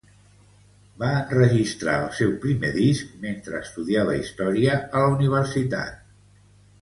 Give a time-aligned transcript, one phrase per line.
[1.01, 6.01] Va enregistrar el seu primer disc mentre estudiava Història a la universitat.